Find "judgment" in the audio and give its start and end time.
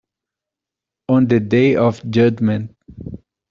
2.09-2.75